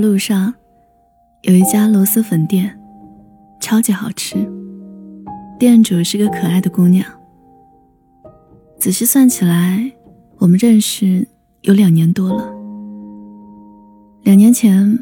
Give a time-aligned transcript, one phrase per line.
[0.00, 0.52] 路上
[1.42, 2.74] 有一家螺蛳粉店，
[3.60, 4.36] 超级好吃。
[5.58, 7.04] 店主是个可爱的姑娘。
[8.78, 9.92] 仔细算起来，
[10.38, 11.28] 我们认识
[11.62, 12.50] 有两年多了。
[14.22, 14.98] 两年前，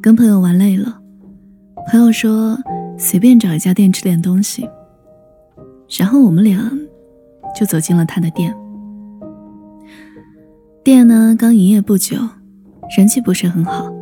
[0.00, 0.98] 跟朋友玩累了，
[1.90, 2.58] 朋友说
[2.96, 4.66] 随便找一家店吃点东西，
[5.98, 6.72] 然后我们俩
[7.54, 8.54] 就走进了他的店。
[10.82, 12.16] 店呢刚营业不久，
[12.96, 13.92] 人气不是很好。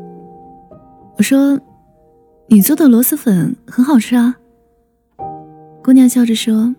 [1.23, 1.57] 我说
[2.51, 4.35] ：“你做的螺蛳粉很好吃啊。”
[5.81, 6.75] 姑娘笑着说：“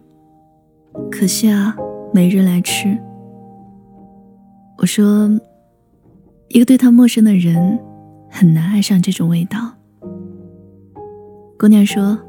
[1.10, 1.74] 可惜啊，
[2.14, 2.98] 没人来吃。”
[4.80, 5.30] 我说。
[6.50, 7.80] 一个对他陌生的人，
[8.30, 9.60] 很难爱上这种味道。
[11.58, 12.20] 姑娘说：“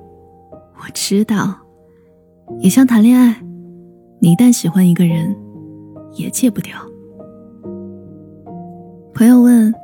[0.79, 1.53] 我知道，
[2.61, 3.43] 也像谈恋爱，
[4.21, 5.37] 你一旦喜欢一个人，
[6.13, 6.77] 也戒不掉。”
[9.13, 9.75] 朋友问：“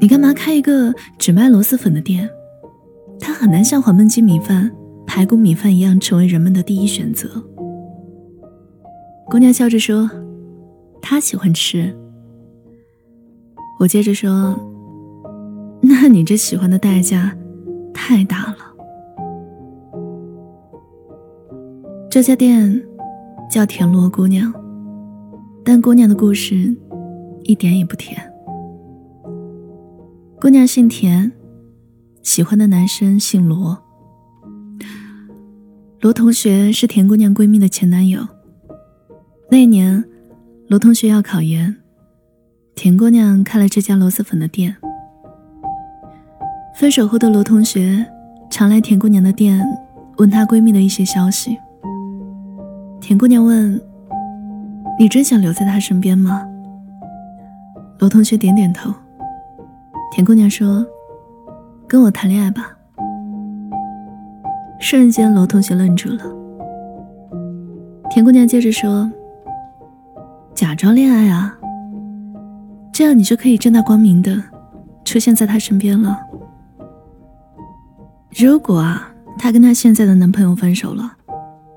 [0.00, 2.28] 你干嘛开一个只卖螺蛳粉的店？
[3.20, 4.70] 它很难像黄焖鸡米饭、
[5.06, 7.28] 排骨米饭一样成为人们的第一选择。”
[9.28, 10.08] 姑娘笑着说
[11.02, 11.94] ：“她喜欢吃。”
[13.80, 14.58] 我接着说
[15.82, 17.36] ：“那你这喜欢的代价
[17.92, 18.56] 太大了。”
[22.10, 22.82] 这家店
[23.50, 24.50] 叫田螺姑娘，
[25.64, 26.74] 但姑娘的故事
[27.42, 28.27] 一点也不甜。
[30.40, 31.32] 姑娘姓田，
[32.22, 33.76] 喜欢的男生姓罗。
[36.00, 38.24] 罗同学是田姑娘闺蜜的前男友。
[39.50, 40.04] 那年，
[40.68, 41.74] 罗同学要考研。
[42.76, 44.76] 田姑娘开了这家螺蛳粉的店。
[46.76, 48.06] 分手后的罗同学
[48.48, 49.60] 常来田姑娘的店
[50.18, 51.58] 问她闺蜜的一些消息。
[53.00, 53.80] 田姑娘问
[55.00, 56.46] ：“你真想留在他身边吗？”
[57.98, 58.94] 罗同学点点头。
[60.18, 60.84] 田姑娘说
[61.86, 62.76] ：“跟我谈恋爱吧。”
[64.82, 66.24] 瞬间，罗同学愣住了。
[68.10, 69.08] 田姑娘接着说
[70.56, 71.56] ：“假装恋爱啊？”
[72.92, 74.42] 这样你就可以正大光明的
[75.04, 76.18] 出现在他身边了。
[78.36, 81.12] 如果啊，他跟他现在的男朋友分手了，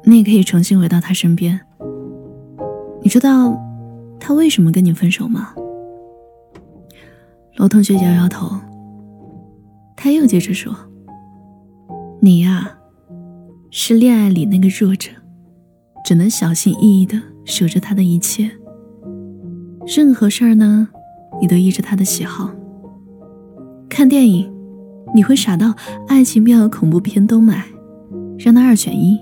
[0.03, 1.61] 你也可以重新回到他身边。
[3.03, 3.55] 你知道
[4.19, 5.53] 他为什么跟你分手吗？
[7.57, 8.55] 罗同学摇摇头。
[9.95, 10.75] 他又接着说
[12.21, 12.77] ：“你呀，
[13.69, 15.11] 是恋爱里那个弱者，
[16.03, 18.49] 只能小心翼翼的守着他的一切。
[19.85, 20.87] 任何事儿呢？”
[21.41, 22.51] 你都依着他的喜好
[23.89, 24.53] 看电影，
[25.15, 25.73] 你会傻到
[26.07, 27.65] 爱情片和恐怖片都买，
[28.37, 29.17] 让他二选一。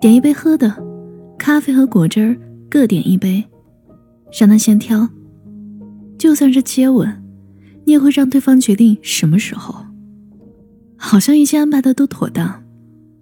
[0.00, 0.74] 点一杯喝的，
[1.36, 3.44] 咖啡和果汁各点一杯，
[4.40, 5.06] 让他先挑。
[6.24, 7.22] 就算是接吻，
[7.84, 9.84] 你也会让对方决定什么时候。
[10.96, 12.64] 好像一切安排的都妥当，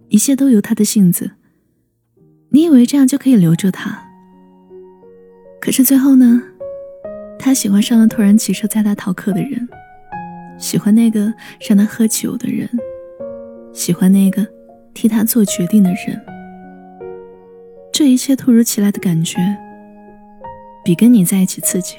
[0.07, 1.33] 一切都由他的性子。
[2.51, 4.09] 你以为这样就可以留住他？
[5.61, 6.41] 可是最后呢？
[7.41, 9.69] 他喜欢上了突然骑车载他逃课的人，
[10.57, 11.35] 喜欢那个
[11.69, 12.71] 让他喝酒的人，
[13.73, 14.47] 喜欢那个
[14.95, 16.25] 替他做决定的人。
[17.93, 19.41] 这一切突如其来的感觉，
[20.85, 21.97] 比跟你在一起刺激。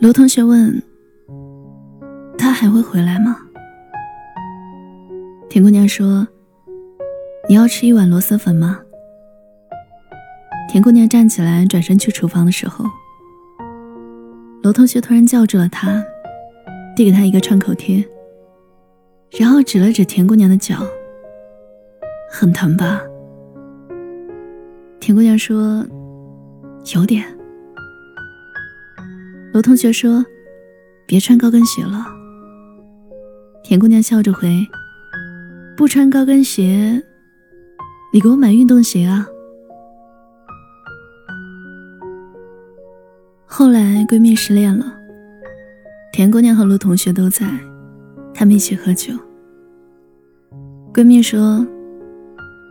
[0.00, 0.82] 罗同学问
[2.38, 3.36] ：“他还会回来吗？”
[5.50, 6.26] 田姑娘说
[7.46, 8.80] ：“你要吃一碗螺蛳粉吗？”
[10.72, 12.86] 田姑娘站起来，转身去厨房的时候。
[14.62, 16.02] 罗同学突然叫住了他，
[16.96, 18.02] 递给他一个创口贴，
[19.38, 20.76] 然后指了指田姑娘的脚，
[22.30, 23.02] 很疼吧？
[24.98, 25.86] 田姑娘说
[26.94, 27.22] ：“有点。”
[29.52, 30.24] 罗同学说
[31.06, 32.06] ：“别穿高跟鞋了。”
[33.64, 34.66] 田姑娘笑着回
[35.76, 37.02] ：“不穿高跟鞋，
[38.12, 39.26] 你给我买运动鞋啊。”
[43.44, 44.86] 后来闺蜜失恋了，
[46.12, 47.50] 田姑娘和罗同学都在，
[48.32, 49.12] 他们一起喝酒。
[50.94, 51.66] 闺蜜说：“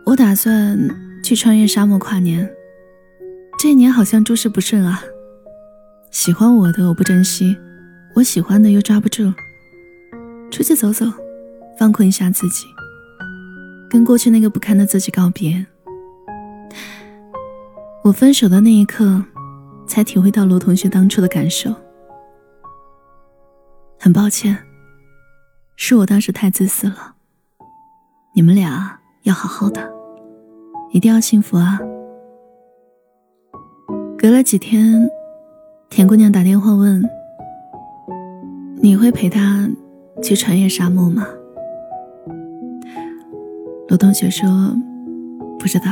[0.06, 0.78] 我打算
[1.22, 2.50] 去穿越沙漠跨年，
[3.58, 5.02] 这一年好像诸事不顺啊。
[6.10, 7.56] 喜欢我的我不珍惜，
[8.14, 9.32] 我喜欢的又抓不住。
[10.50, 11.06] 出去走走，
[11.78, 12.66] 放空一下自己，
[13.88, 15.66] 跟过去那个不堪的自己告别。
[18.02, 19.24] 我分手的那一刻。”
[19.90, 21.74] 才体会到罗同学当初的感受。
[23.98, 24.56] 很抱歉，
[25.74, 27.16] 是我当时太自私了。
[28.32, 29.90] 你们俩要好好的，
[30.92, 31.80] 一定要幸福啊！
[34.16, 35.10] 隔了几天，
[35.90, 37.02] 田姑娘打电话问
[38.80, 39.68] ：“你会陪他
[40.22, 41.26] 去穿越沙漠吗？
[43.88, 44.48] 罗同学说
[45.58, 45.86] ：“不知道。”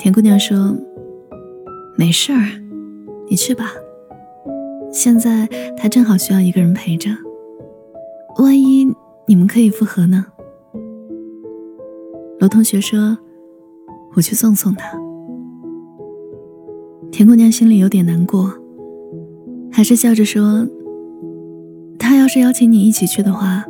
[0.00, 0.76] 田姑娘说
[1.96, 2.60] ：“没事儿，
[3.30, 3.70] 你去吧。
[4.90, 7.10] 现在他正好需要一个人陪着，
[8.38, 8.84] 万一
[9.28, 10.26] 你们可以复合呢？”
[12.40, 13.16] 罗同学说
[14.16, 15.00] ：“我去送送他。”
[17.12, 18.50] 田姑娘心里有点难过，
[19.70, 20.66] 还是笑着说
[22.00, 23.62] ：“他要是邀请你一起去的话，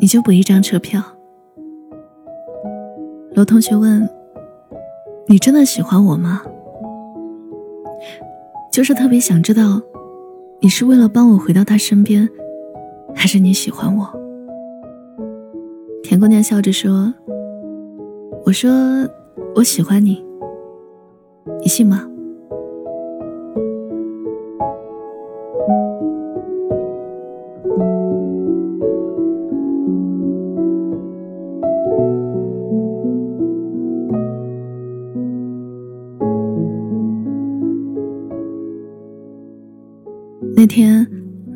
[0.00, 1.02] 你就补一张车票。”
[3.36, 4.08] 罗同学问
[5.28, 6.40] ：“你真的喜欢我吗？
[8.72, 9.82] 就是特别想知道，
[10.60, 12.26] 你是为了帮我回到他身边，
[13.14, 14.08] 还是你喜欢我？”
[16.02, 17.12] 田姑娘笑着说。
[18.46, 18.70] 我说
[19.54, 20.22] 我喜欢你，
[21.60, 22.06] 你信吗？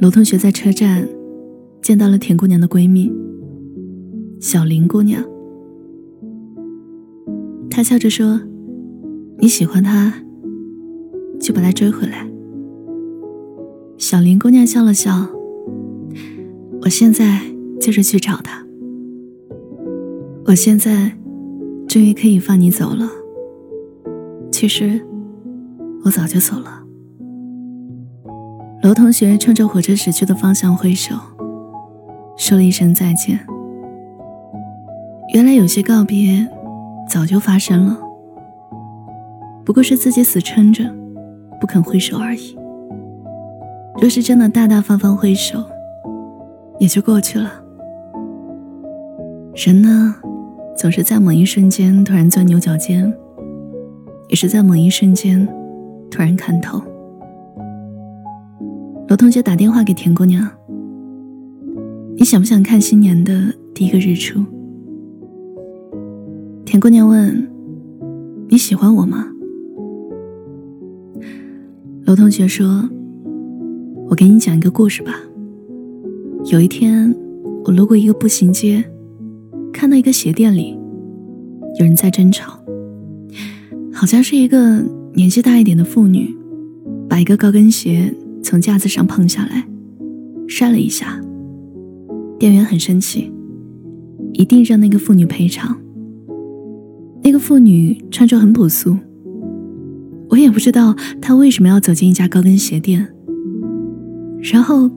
[0.01, 1.09] 罗同学在车站
[1.83, 3.13] 见到了田姑娘的闺蜜
[4.39, 5.25] 小林姑娘。
[7.69, 8.41] 他笑着说
[9.39, 10.15] ：“你喜欢他，
[11.41, 12.31] 就把他追回来。”
[13.99, 15.29] 小林姑娘笑了笑
[16.83, 17.41] ：“我现在
[17.81, 18.65] 就是去找他。
[20.45, 21.13] 我现在
[21.89, 23.11] 终于可以放你走了。
[24.53, 25.01] 其实
[26.05, 26.77] 我早就走了。”
[28.89, 31.15] 罗同学冲着火车驶去的方向挥手，
[32.39, 33.39] 说了一声再见。
[35.35, 36.49] 原来有些告别。
[37.07, 37.99] 早就发生了，
[39.63, 40.85] 不过是自己死撑着，
[41.61, 42.57] 不肯挥手而已。
[44.01, 45.63] 若是真的大大方方挥手，
[46.79, 47.51] 也就过去了。
[49.55, 50.15] 人呢，
[50.75, 53.13] 总是在某一瞬间突然钻牛角尖，
[54.29, 55.47] 也是在某一瞬间
[56.11, 56.83] 突然看透。
[59.09, 60.47] 罗同学打电话给田姑娘
[62.19, 64.45] ：“你想不想看新年的第一个日出？”
[66.67, 67.49] 田姑娘问
[68.51, 69.27] ：“你喜欢我吗？”
[72.05, 72.87] 罗同学说
[74.11, 75.15] ：“我给你讲一个故事吧。
[76.53, 77.15] 有一天，
[77.65, 78.85] 我路过一个步行街，
[79.73, 80.79] 看到一个鞋店里
[81.79, 82.63] 有人在争吵，
[83.91, 84.85] 好像是一个
[85.15, 86.37] 年纪大一点的妇女，
[87.09, 89.67] 把一个高跟鞋从架子上碰下来，
[90.47, 91.21] 摔了一下。
[92.39, 93.33] 店员很生气，
[94.33, 95.77] 一定让那个妇女赔偿。”
[97.23, 98.97] 那个妇女穿着很朴素，
[100.31, 103.07] 我也不知道她为什么要走进一家高跟鞋店。
[104.41, 104.89] 然后，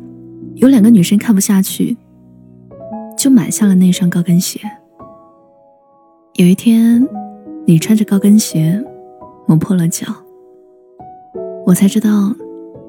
[0.55, 1.97] 有两个女生看不下去，
[3.17, 4.59] 就买下了那双高跟鞋。
[6.35, 7.05] 有一天，
[7.65, 8.81] 你穿着高跟鞋
[9.47, 10.05] 磨破了脚，
[11.65, 12.33] 我才知道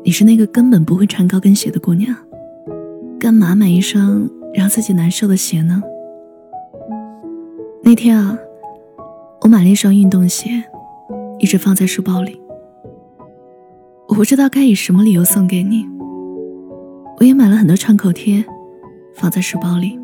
[0.05, 2.15] 你是那个根本不会穿高跟鞋的姑娘，
[3.19, 5.83] 干嘛买一双让自己难受的鞋呢？
[7.83, 8.39] 那天啊。
[9.45, 10.63] 我买了一双运动鞋，
[11.41, 12.41] 一直放在书包里。
[14.07, 15.85] 我不知道该以什么理由送给你。
[17.19, 18.45] 我也买了很多创口贴，
[19.17, 19.99] 放在书包里。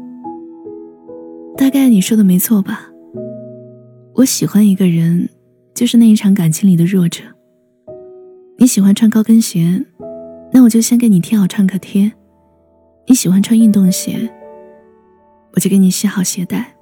[1.56, 2.90] 大概你说的没错吧？
[4.14, 5.28] 我喜欢一个人，
[5.72, 7.22] 就是那一场感情里的弱者。
[8.60, 9.84] 你喜欢穿高跟鞋，
[10.52, 12.12] 那我就先给你贴好创可贴。
[13.06, 14.28] 你喜欢穿运动鞋，
[15.52, 16.74] 我就给你系好鞋带。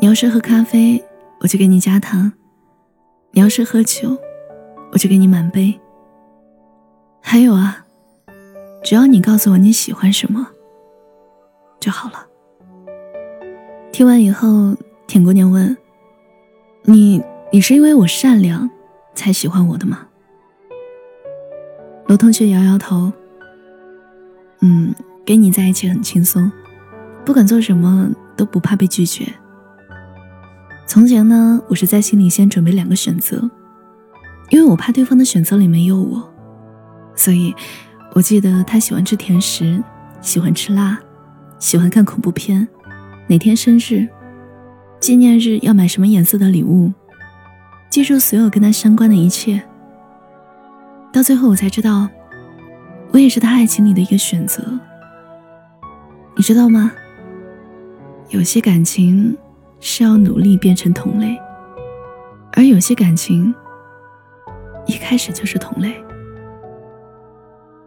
[0.00, 1.02] 你要是喝咖啡。
[1.38, 2.32] 我就给你加糖，
[3.32, 4.16] 你要是喝酒，
[4.90, 5.78] 我就给你满杯。
[7.20, 7.84] 还有啊，
[8.82, 10.48] 只要你告诉我你喜欢什么
[11.78, 12.26] 就好了。
[13.92, 14.74] 听完以后，
[15.06, 15.76] 田姑娘问
[16.84, 17.22] ：“你，
[17.52, 18.68] 你是因为我善良
[19.14, 20.05] 才喜欢我的吗？”
[22.06, 23.12] 罗同学摇摇头
[24.62, 24.94] ：“嗯，
[25.24, 26.50] 跟你在一起很轻松，
[27.24, 29.26] 不管做什么都不怕被拒绝。”
[30.86, 33.50] 从前呢，我是在心里先准备两个选择，
[34.50, 36.32] 因为我怕对方的选择里没有我，
[37.16, 37.52] 所以
[38.12, 39.82] 我记得他喜欢吃甜食，
[40.20, 40.96] 喜欢吃辣，
[41.58, 42.68] 喜欢看恐怖片，
[43.26, 44.06] 哪天生日、
[45.00, 46.92] 纪念日要买什么颜色的礼物，
[47.90, 49.60] 记住所有跟他相关的一切。
[51.16, 52.06] 到最后我才知道，
[53.10, 54.62] 我也是他爱情里的一个选择。
[56.36, 56.92] 你知道吗？
[58.28, 59.34] 有些感情。
[59.78, 61.38] 是要努力变成同类，
[62.54, 63.54] 而有些感情
[64.86, 65.94] 一开始就是同类。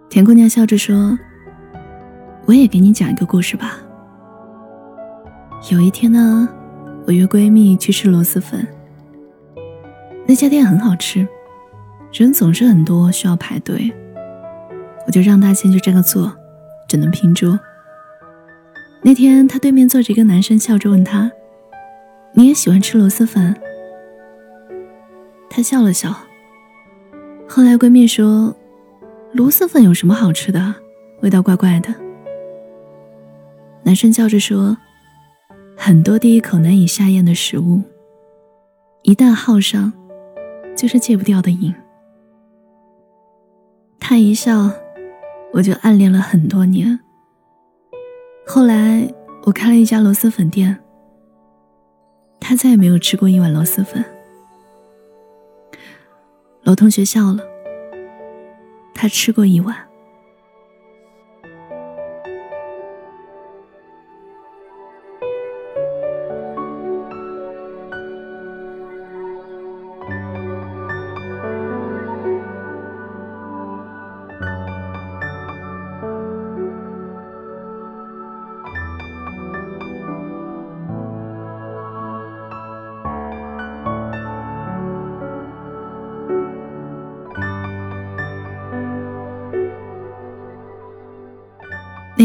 [0.07, 1.17] 田姑娘笑着说
[2.45, 3.79] ：“我也给你讲一个故事吧。
[5.71, 6.47] 有一天呢，
[7.07, 8.65] 我约闺蜜去吃螺蛳粉，
[10.27, 11.27] 那家店很好吃，
[12.11, 13.93] 人总是很多，需要排队。
[15.05, 16.31] 我就让他先去占个座，
[16.87, 17.59] 只能拼桌。
[19.01, 21.31] 那天她对面坐着一个男生，笑着问她
[22.33, 23.55] ：‘你也喜欢吃螺蛳粉？’
[25.49, 26.15] 她笑了笑。
[27.47, 28.55] 后来闺蜜说。”
[29.31, 30.73] 螺蛳粉有什么好吃的？
[31.21, 31.93] 味道怪怪的。
[33.83, 34.75] 男生笑着说
[35.77, 37.83] ：“很多第一口难以下咽的食物，
[39.03, 39.93] 一旦耗上，
[40.75, 41.71] 就是戒不掉的瘾。”
[43.99, 44.71] 他一笑，
[45.53, 46.99] 我就暗恋了很多年。
[48.47, 49.07] 后来
[49.43, 50.77] 我开了一家螺蛳粉店，
[52.39, 54.03] 他再也没有吃过一碗螺蛳粉。
[56.63, 57.43] 罗同学笑了。
[58.93, 59.88] 他吃过一碗。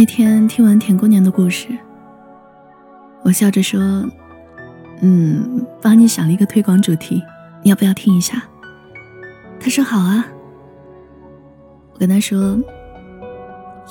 [0.04, 1.68] 那天听完田姑娘的故事，
[3.22, 4.04] 我笑着说
[5.00, 7.22] ：“嗯，帮你想了一个推广主题，
[7.62, 8.42] 你要不要听一下？”
[9.58, 10.26] 她说：“好啊。”
[11.94, 12.60] 我跟她说：“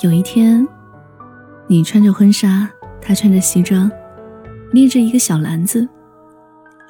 [0.06, 0.68] 有一天，
[1.66, 2.70] 你穿着婚纱，
[3.02, 3.92] 他穿着西装，
[4.72, 5.90] 拎着一个小篮子，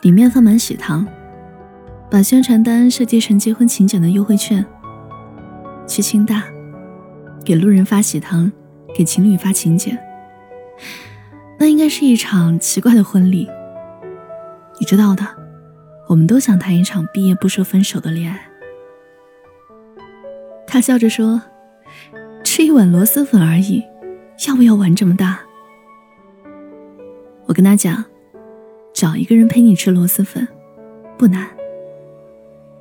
[0.01, 1.07] 里面放满喜糖，
[2.11, 4.65] 把宣传单设计成结婚请柬的优惠券，
[5.87, 6.43] 去清大
[7.45, 8.51] 给路人发喜糖。”
[8.93, 9.97] 给情侣发请柬，
[11.57, 13.49] 那应该是一场奇怪的婚礼。
[14.79, 15.25] 你知道的，
[16.07, 18.47] 我们都想谈一场毕业不说分手的恋爱。
[20.67, 21.41] 他笑着说
[22.43, 23.83] ：“吃一碗螺蛳粉而已，
[24.47, 25.39] 要不要玩这么大？”
[27.45, 28.03] 我跟他讲
[28.93, 30.47] ：“找一个人陪你吃螺蛳粉，
[31.17, 31.47] 不难。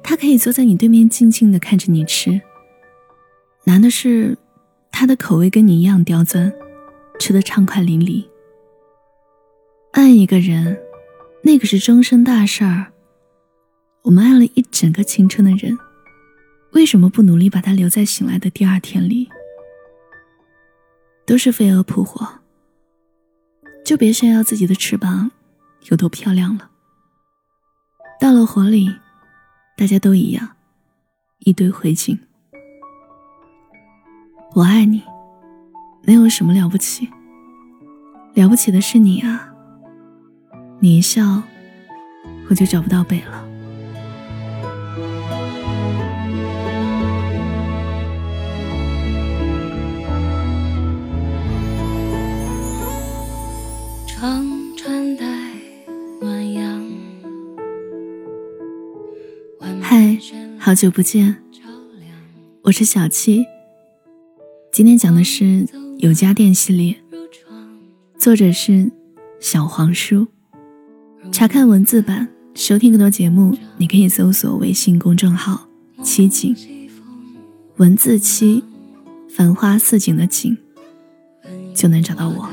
[0.02, 2.42] 他可以坐在你对面，静静的看着你吃。
[3.64, 4.36] 难的是。”
[4.92, 6.52] 他的口味跟你一样刁钻，
[7.18, 8.24] 吃的畅快淋漓。
[9.90, 10.78] 爱一个人，
[11.42, 12.92] 那可是终身大事儿。
[14.02, 15.76] 我们爱了一整个青春的人，
[16.72, 19.28] 为什么不努力把他留在醒来的第二天里？
[21.24, 22.40] 都是飞蛾扑火，
[23.84, 25.30] 就别炫耀自己的翅膀
[25.90, 26.70] 有多漂亮了。
[28.20, 28.94] 到了火里，
[29.76, 30.56] 大家都一样，
[31.40, 32.18] 一堆灰烬。
[34.54, 35.02] 我爱你，
[36.02, 37.08] 能有什么了不起？
[38.34, 39.48] 了不起的是你啊！
[40.78, 41.42] 你一笑，
[42.50, 43.48] 我就找不到北了。
[54.06, 55.24] 长穿戴
[56.20, 56.84] 暖阳，
[59.80, 60.18] 嗨，
[60.58, 61.42] 好久不见，
[62.64, 63.46] 我是小七。
[64.72, 66.96] 今天讲的是有家电系列，
[68.18, 68.90] 作者是
[69.38, 70.26] 小黄书。
[71.30, 75.68] 查看文字版，收听更多节目，你可以搜索微信公众号
[76.02, 76.56] “七景”，
[77.76, 78.64] 文字七，
[79.28, 80.56] 繁花似锦的锦，
[81.74, 82.48] 就能找到我。